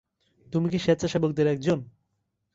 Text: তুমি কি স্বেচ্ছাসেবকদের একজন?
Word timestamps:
তুমি 0.53 0.67
কি 0.69 0.79
স্বেচ্ছাসেবকদের 0.79 1.47
একজন? 1.47 1.79